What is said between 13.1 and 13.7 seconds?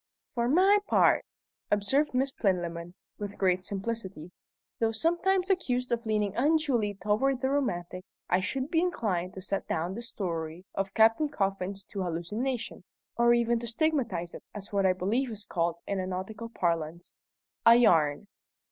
or even to